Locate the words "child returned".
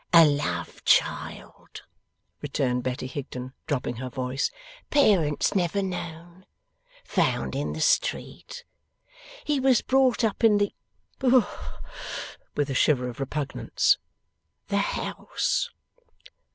0.83-2.81